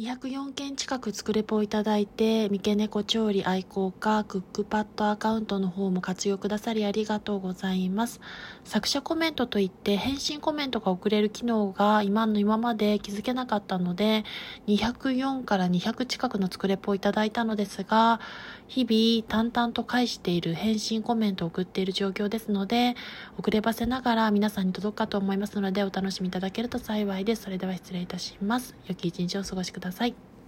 [0.00, 8.18] 204件近く作レポをいただいて、三毛猫調理愛好家、クックパッドアカウントの方も活用くださりありがとうございます。
[8.64, 14.24] 作者コメントといって返信コメントが送れる機能が今の今まで気づけなかったので、
[14.68, 18.20] 204から200近くの作レポをいただいたのですが、
[18.68, 22.96] 日々淡々と返している返信コメントを送っている状況ですので、
[23.36, 27.42] 遅ればせながら皆さんに届くかと思いますので、お楽しみいただけると幸いです。
[27.42, 28.74] それでは失礼いたします。
[28.86, 29.89] 良き一日をお過ごしください。
[29.90, 30.39] ださい。